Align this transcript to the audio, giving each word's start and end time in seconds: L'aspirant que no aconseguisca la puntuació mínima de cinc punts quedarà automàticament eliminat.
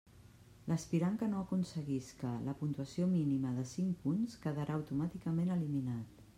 L'aspirant 0.69 1.19
que 1.19 1.27
no 1.33 1.41
aconseguisca 1.41 2.31
la 2.49 2.57
puntuació 2.63 3.07
mínima 3.13 3.53
de 3.61 3.69
cinc 3.75 4.03
punts 4.07 4.41
quedarà 4.47 4.79
automàticament 4.81 5.57
eliminat. 5.61 6.29